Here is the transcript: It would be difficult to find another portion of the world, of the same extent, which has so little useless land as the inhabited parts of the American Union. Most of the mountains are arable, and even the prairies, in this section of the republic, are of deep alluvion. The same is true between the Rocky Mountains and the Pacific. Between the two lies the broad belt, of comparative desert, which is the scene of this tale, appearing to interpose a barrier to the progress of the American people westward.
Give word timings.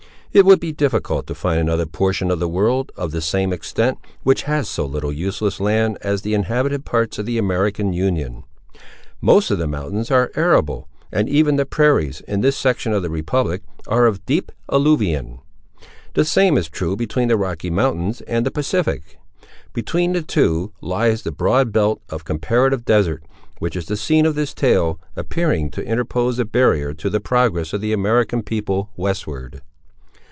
It 0.33 0.45
would 0.45 0.61
be 0.61 0.71
difficult 0.71 1.27
to 1.27 1.35
find 1.35 1.59
another 1.59 1.85
portion 1.85 2.31
of 2.31 2.39
the 2.39 2.47
world, 2.47 2.93
of 2.95 3.11
the 3.11 3.19
same 3.21 3.51
extent, 3.51 3.97
which 4.23 4.43
has 4.43 4.69
so 4.69 4.85
little 4.85 5.11
useless 5.11 5.59
land 5.59 5.97
as 5.99 6.21
the 6.21 6.33
inhabited 6.33 6.85
parts 6.85 7.19
of 7.19 7.25
the 7.25 7.37
American 7.37 7.91
Union. 7.91 8.45
Most 9.19 9.51
of 9.51 9.57
the 9.57 9.67
mountains 9.67 10.09
are 10.09 10.31
arable, 10.37 10.87
and 11.11 11.27
even 11.27 11.57
the 11.57 11.65
prairies, 11.65 12.21
in 12.29 12.39
this 12.39 12.55
section 12.55 12.93
of 12.93 13.01
the 13.01 13.09
republic, 13.09 13.61
are 13.87 14.05
of 14.05 14.25
deep 14.25 14.53
alluvion. 14.69 15.39
The 16.13 16.23
same 16.23 16.57
is 16.57 16.69
true 16.69 16.95
between 16.95 17.27
the 17.27 17.35
Rocky 17.35 17.69
Mountains 17.69 18.21
and 18.21 18.45
the 18.45 18.51
Pacific. 18.51 19.19
Between 19.73 20.13
the 20.13 20.21
two 20.21 20.71
lies 20.79 21.23
the 21.23 21.33
broad 21.33 21.73
belt, 21.73 22.01
of 22.09 22.23
comparative 22.23 22.85
desert, 22.85 23.21
which 23.59 23.75
is 23.75 23.87
the 23.87 23.97
scene 23.97 24.25
of 24.25 24.35
this 24.35 24.53
tale, 24.53 24.97
appearing 25.17 25.71
to 25.71 25.83
interpose 25.83 26.39
a 26.39 26.45
barrier 26.45 26.93
to 26.93 27.09
the 27.09 27.19
progress 27.19 27.73
of 27.73 27.81
the 27.81 27.91
American 27.91 28.41
people 28.43 28.91
westward. 28.95 29.61